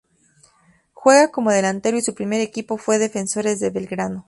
Juega 0.95 1.29
como 1.29 1.51
delantero 1.51 1.95
y 1.95 2.01
su 2.01 2.15
primer 2.15 2.41
equipo 2.41 2.77
fue 2.77 2.97
Defensores 2.97 3.59
de 3.59 3.69
Belgrano. 3.69 4.19